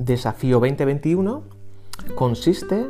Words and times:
Desafío 0.00 0.60
2021 0.60 1.42
consiste 2.14 2.86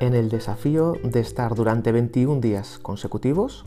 en 0.00 0.14
el 0.14 0.30
desafío 0.30 0.94
de 1.04 1.20
estar 1.20 1.54
durante 1.54 1.92
21 1.92 2.40
días 2.40 2.78
consecutivos 2.78 3.66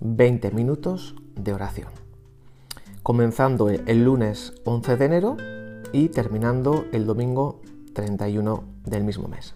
20 0.00 0.50
minutos 0.52 1.14
de 1.34 1.52
oración, 1.52 1.88
comenzando 3.02 3.68
el 3.68 4.02
lunes 4.02 4.54
11 4.64 4.96
de 4.96 5.04
enero 5.04 5.36
y 5.92 6.08
terminando 6.08 6.86
el 6.90 7.04
domingo 7.04 7.60
31 7.92 8.64
del 8.86 9.04
mismo 9.04 9.28
mes. 9.28 9.54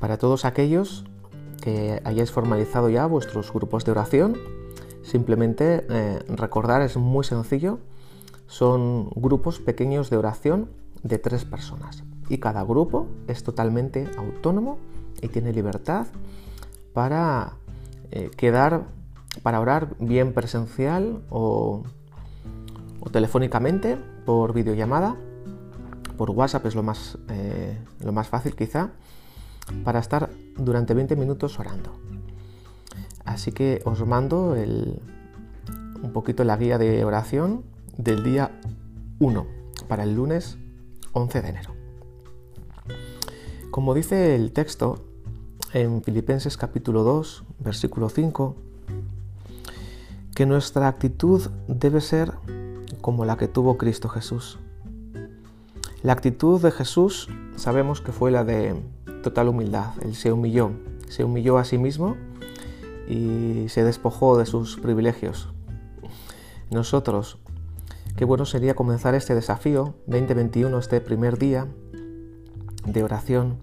Para 0.00 0.16
todos 0.16 0.46
aquellos 0.46 1.04
que 1.60 2.00
hayáis 2.02 2.30
formalizado 2.30 2.88
ya 2.88 3.04
vuestros 3.04 3.52
grupos 3.52 3.84
de 3.84 3.90
oración, 3.90 4.38
simplemente 5.02 5.84
eh, 5.90 6.18
recordar 6.28 6.80
es 6.80 6.96
muy 6.96 7.26
sencillo, 7.26 7.78
son 8.46 9.10
grupos 9.10 9.60
pequeños 9.60 10.10
de 10.10 10.16
oración 10.16 10.70
de 11.02 11.18
tres 11.18 11.44
personas 11.44 12.04
y 12.28 12.38
cada 12.38 12.62
grupo 12.62 13.06
es 13.28 13.42
totalmente 13.42 14.08
autónomo 14.16 14.78
y 15.22 15.28
tiene 15.28 15.52
libertad 15.52 16.06
para 16.92 17.54
eh, 18.10 18.30
quedar, 18.36 18.84
para 19.42 19.60
orar 19.60 19.96
bien 19.98 20.32
presencial 20.32 21.22
o, 21.30 21.82
telefónicamente 23.12 23.96
por 24.24 24.52
videollamada, 24.52 25.16
por 26.16 26.30
WhatsApp 26.30 26.66
es 26.66 26.74
lo 26.74 26.82
más, 26.82 27.18
eh, 27.28 27.78
lo 28.04 28.12
más 28.12 28.28
fácil 28.28 28.56
quizá, 28.56 28.90
para 29.84 30.00
estar 30.00 30.30
durante 30.56 30.92
20 30.92 31.14
minutos 31.16 31.58
orando. 31.60 31.92
Así 33.24 33.52
que 33.52 33.80
os 33.84 34.04
mando 34.06 34.54
un 36.02 36.12
poquito 36.12 36.44
la 36.44 36.56
guía 36.56 36.78
de 36.78 37.04
oración 37.04 37.64
del 37.98 38.22
día 38.22 38.60
1 39.18 39.46
para 39.88 40.02
el 40.04 40.14
lunes 40.14 40.58
11 41.12 41.42
de 41.42 41.48
enero. 41.48 41.74
Como 43.70 43.94
dice 43.94 44.34
el 44.34 44.52
texto 44.52 45.04
en 45.72 46.02
Filipenses 46.02 46.56
capítulo 46.56 47.02
2, 47.02 47.44
versículo 47.58 48.08
5, 48.08 48.56
que 50.34 50.46
nuestra 50.46 50.88
actitud 50.88 51.48
debe 51.68 52.00
ser 52.00 52.32
como 53.00 53.24
la 53.24 53.36
que 53.36 53.48
tuvo 53.48 53.78
Cristo 53.78 54.08
Jesús. 54.08 54.58
La 56.02 56.12
actitud 56.12 56.60
de 56.60 56.70
Jesús 56.70 57.28
sabemos 57.56 58.00
que 58.00 58.12
fue 58.12 58.30
la 58.30 58.44
de 58.44 58.74
total 59.22 59.48
humildad. 59.48 59.94
Él 60.02 60.14
se 60.14 60.32
humilló, 60.32 60.70
se 61.08 61.24
humilló 61.24 61.58
a 61.58 61.64
sí 61.64 61.78
mismo 61.78 62.16
y 63.08 63.68
se 63.68 63.84
despojó 63.84 64.36
de 64.38 64.46
sus 64.46 64.76
privilegios. 64.76 65.48
Nosotros, 66.70 67.38
qué 68.16 68.24
bueno 68.24 68.46
sería 68.46 68.74
comenzar 68.74 69.14
este 69.14 69.34
desafío 69.34 69.94
2021, 70.06 70.78
este 70.78 71.02
primer 71.02 71.38
día 71.38 71.68
de 72.86 73.04
oración, 73.04 73.58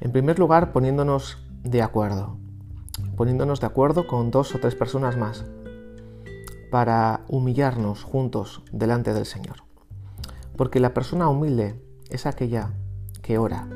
en 0.00 0.12
primer 0.12 0.38
lugar 0.38 0.72
poniéndonos 0.72 1.38
de 1.64 1.80
acuerdo, 1.80 2.36
poniéndonos 3.16 3.60
de 3.60 3.66
acuerdo 3.66 4.06
con 4.06 4.30
dos 4.30 4.54
o 4.54 4.58
tres 4.58 4.74
personas 4.74 5.16
más 5.16 5.46
para 6.70 7.22
humillarnos 7.28 8.04
juntos 8.04 8.62
delante 8.70 9.14
del 9.14 9.24
Señor. 9.24 9.64
Porque 10.56 10.78
la 10.78 10.92
persona 10.92 11.30
humilde 11.30 11.82
es 12.10 12.26
aquella 12.26 12.74
que 13.22 13.38
ora, 13.38 13.66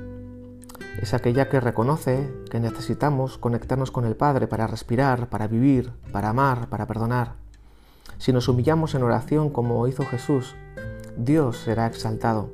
es 1.01 1.15
aquella 1.15 1.49
que 1.49 1.61
reconoce 1.61 2.31
que 2.51 2.61
necesitamos 2.61 3.39
conectarnos 3.39 3.91
con 3.91 4.05
el 4.05 4.17
Padre 4.17 4.49
para 4.49 4.67
respirar, 4.67 5.31
para 5.31 5.49
vivir, 5.49 5.93
para 6.13 6.29
amar, 6.29 6.69
para 6.69 6.87
perdonar. 6.87 7.42
Si 8.23 8.33
nos 8.33 8.47
humillamos 8.47 8.95
en 8.95 9.03
oración 9.03 9.51
como 9.51 9.89
hizo 9.89 10.05
Jesús, 10.05 10.55
Dios 11.17 11.57
será 11.57 11.89
exaltado, 11.89 12.51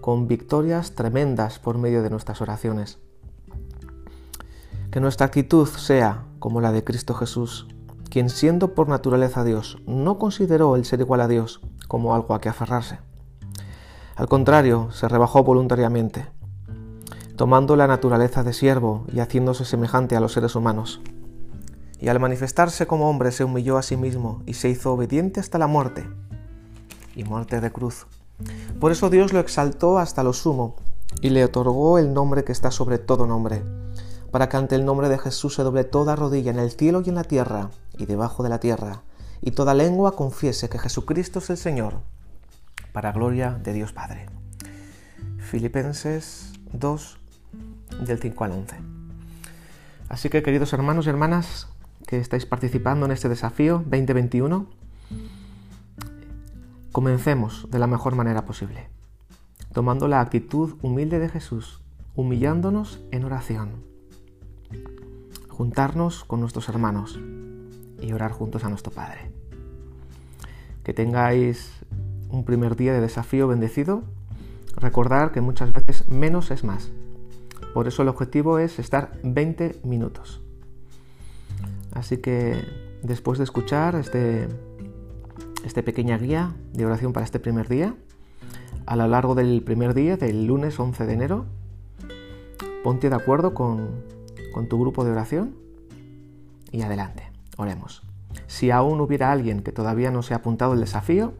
con 0.00 0.26
victorias 0.26 0.96
tremendas 0.96 1.60
por 1.60 1.78
medio 1.78 2.02
de 2.02 2.10
nuestras 2.10 2.40
oraciones. 2.40 2.98
Que 4.90 4.98
nuestra 4.98 5.26
actitud 5.26 5.68
sea 5.68 6.24
como 6.40 6.60
la 6.60 6.72
de 6.72 6.82
Cristo 6.82 7.14
Jesús, 7.14 7.68
quien 8.10 8.30
siendo 8.30 8.74
por 8.74 8.88
naturaleza 8.88 9.44
Dios, 9.44 9.78
no 9.86 10.18
consideró 10.18 10.74
el 10.74 10.84
ser 10.84 10.98
igual 10.98 11.20
a 11.20 11.28
Dios 11.28 11.60
como 11.86 12.12
algo 12.12 12.34
a 12.34 12.40
que 12.40 12.48
aferrarse. 12.48 12.98
Al 14.16 14.26
contrario, 14.26 14.90
se 14.90 15.06
rebajó 15.06 15.44
voluntariamente 15.44 16.26
tomando 17.36 17.76
la 17.76 17.86
naturaleza 17.86 18.42
de 18.42 18.52
siervo 18.52 19.06
y 19.10 19.20
haciéndose 19.20 19.64
semejante 19.64 20.16
a 20.16 20.20
los 20.20 20.32
seres 20.32 20.56
humanos. 20.56 21.00
Y 22.00 22.08
al 22.08 22.18
manifestarse 22.18 22.86
como 22.86 23.10
hombre 23.10 23.30
se 23.30 23.44
humilló 23.44 23.76
a 23.76 23.82
sí 23.82 23.96
mismo 23.96 24.42
y 24.46 24.54
se 24.54 24.68
hizo 24.68 24.92
obediente 24.92 25.40
hasta 25.40 25.58
la 25.58 25.66
muerte, 25.66 26.08
y 27.14 27.24
muerte 27.24 27.60
de 27.60 27.70
cruz. 27.70 28.06
Por 28.78 28.92
eso 28.92 29.10
Dios 29.10 29.32
lo 29.32 29.40
exaltó 29.40 29.98
hasta 29.98 30.22
lo 30.22 30.32
sumo 30.32 30.76
y 31.20 31.30
le 31.30 31.44
otorgó 31.44 31.98
el 31.98 32.14
nombre 32.14 32.44
que 32.44 32.52
está 32.52 32.70
sobre 32.70 32.98
todo 32.98 33.26
nombre, 33.26 33.62
para 34.30 34.48
que 34.48 34.56
ante 34.56 34.76
el 34.76 34.84
nombre 34.84 35.08
de 35.08 35.18
Jesús 35.18 35.54
se 35.54 35.62
doble 35.62 35.84
toda 35.84 36.16
rodilla 36.16 36.50
en 36.50 36.58
el 36.58 36.70
cielo 36.70 37.02
y 37.04 37.08
en 37.08 37.16
la 37.16 37.24
tierra 37.24 37.70
y 37.98 38.06
debajo 38.06 38.42
de 38.42 38.48
la 38.48 38.60
tierra, 38.60 39.02
y 39.42 39.50
toda 39.50 39.74
lengua 39.74 40.16
confiese 40.16 40.68
que 40.68 40.78
Jesucristo 40.78 41.40
es 41.40 41.50
el 41.50 41.56
Señor, 41.56 42.00
para 42.92 43.12
gloria 43.12 43.58
de 43.62 43.72
Dios 43.72 43.92
Padre. 43.92 44.26
Filipenses 45.38 46.52
2, 46.72 47.18
del 48.06 48.18
5 48.20 48.44
al 48.44 48.52
11. 48.52 48.76
Así 50.08 50.28
que 50.28 50.42
queridos 50.42 50.72
hermanos 50.72 51.06
y 51.06 51.10
hermanas 51.10 51.68
que 52.10 52.18
estáis 52.18 52.44
participando 52.44 53.06
en 53.06 53.12
este 53.12 53.28
desafío 53.28 53.84
2021, 53.86 54.66
comencemos 56.90 57.68
de 57.70 57.78
la 57.78 57.86
mejor 57.86 58.16
manera 58.16 58.44
posible, 58.44 58.88
tomando 59.72 60.08
la 60.08 60.20
actitud 60.20 60.74
humilde 60.82 61.20
de 61.20 61.28
Jesús, 61.28 61.80
humillándonos 62.16 62.98
en 63.12 63.22
oración, 63.22 63.84
juntarnos 65.48 66.24
con 66.24 66.40
nuestros 66.40 66.68
hermanos 66.68 67.20
y 68.02 68.12
orar 68.12 68.32
juntos 68.32 68.64
a 68.64 68.68
nuestro 68.68 68.90
Padre. 68.90 69.30
Que 70.82 70.92
tengáis 70.92 71.70
un 72.28 72.44
primer 72.44 72.74
día 72.74 72.92
de 72.92 73.00
desafío 73.00 73.46
bendecido, 73.46 74.02
recordar 74.74 75.30
que 75.30 75.40
muchas 75.40 75.72
veces 75.72 76.08
menos 76.08 76.50
es 76.50 76.64
más 76.64 76.90
por 77.72 77.86
eso 77.86 78.02
el 78.02 78.08
objetivo 78.08 78.58
es 78.58 78.80
estar 78.80 79.12
20 79.22 79.80
minutos. 79.84 80.42
Así 81.92 82.18
que 82.18 82.62
después 83.02 83.38
de 83.38 83.44
escuchar 83.44 83.94
este, 83.94 84.48
esta 85.64 85.82
pequeña 85.82 86.18
guía 86.18 86.54
de 86.72 86.86
oración 86.86 87.12
para 87.12 87.24
este 87.24 87.40
primer 87.40 87.68
día, 87.68 87.94
a 88.86 88.96
lo 88.96 89.06
largo 89.06 89.34
del 89.34 89.62
primer 89.62 89.94
día, 89.94 90.16
del 90.16 90.46
lunes 90.46 90.78
11 90.78 91.06
de 91.06 91.12
enero, 91.12 91.46
ponte 92.82 93.10
de 93.10 93.16
acuerdo 93.16 93.54
con, 93.54 94.04
con 94.52 94.68
tu 94.68 94.80
grupo 94.80 95.04
de 95.04 95.12
oración 95.12 95.54
y 96.72 96.82
adelante, 96.82 97.30
oremos. 97.56 98.02
Si 98.46 98.70
aún 98.70 99.00
hubiera 99.00 99.32
alguien 99.32 99.62
que 99.62 99.72
todavía 99.72 100.10
no 100.10 100.22
se 100.22 100.34
ha 100.34 100.38
apuntado 100.38 100.72
al 100.72 100.80
desafío, 100.80 101.34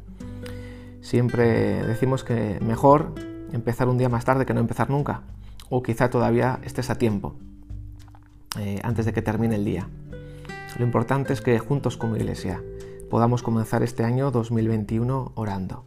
siempre 1.00 1.84
decimos 1.84 2.24
que 2.24 2.58
mejor 2.60 3.14
empezar 3.52 3.88
un 3.88 3.98
día 3.98 4.08
más 4.08 4.24
tarde 4.24 4.46
que 4.46 4.54
no 4.54 4.60
empezar 4.60 4.90
nunca 4.90 5.22
o 5.68 5.82
quizá 5.82 6.10
todavía 6.10 6.60
estés 6.62 6.90
a 6.90 6.96
tiempo 6.96 7.34
eh, 8.58 8.80
antes 8.82 9.06
de 9.06 9.12
que 9.12 9.22
termine 9.22 9.56
el 9.56 9.64
día. 9.64 9.88
Lo 10.78 10.84
importante 10.84 11.32
es 11.32 11.40
que 11.40 11.58
juntos 11.58 11.96
como 11.96 12.16
iglesia 12.16 12.62
podamos 13.10 13.42
comenzar 13.42 13.82
este 13.82 14.04
año 14.04 14.30
2021 14.30 15.32
orando. 15.34 15.84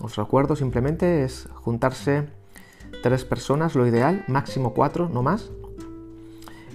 Os 0.00 0.16
recuerdo 0.16 0.56
simplemente 0.56 1.24
es 1.24 1.48
juntarse 1.54 2.28
tres 3.02 3.24
personas, 3.24 3.74
lo 3.74 3.86
ideal, 3.86 4.24
máximo 4.26 4.74
cuatro, 4.74 5.08
no 5.08 5.22
más, 5.22 5.50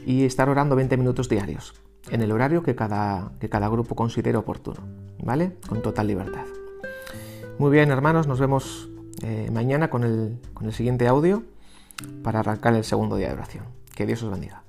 y 0.06 0.26
estar 0.26 0.50
orando 0.50 0.76
20 0.76 0.98
minutos 0.98 1.30
diarios, 1.30 1.74
en 2.10 2.22
el 2.22 2.32
horario 2.32 2.64
que 2.64 2.76
cada, 2.76 3.32
que 3.40 3.50
cada 3.50 3.68
grupo 3.68 3.96
considere 3.96 4.38
oportuno, 4.38 4.82
¿vale? 5.24 5.58
Con 5.68 5.82
total 5.82 6.08
libertad. 6.08 6.46
Muy 7.58 7.72
bien, 7.72 7.90
hermanos, 7.92 8.28
nos 8.28 8.40
vemos 8.40 8.90
eh, 9.24 9.50
mañana 9.52 9.90
con 9.90 10.04
el, 10.04 10.40
con 10.54 10.68
el 10.68 10.74
siguiente 10.74 11.08
audio 11.08 11.44
para 12.24 12.40
arrancar 12.40 12.76
el 12.76 12.84
segundo 12.84 13.16
día 13.16 13.28
de 13.28 13.34
oración. 13.34 13.66
Que 13.96 14.06
Dios 14.06 14.22
os 14.24 14.32
bendiga. 14.32 14.65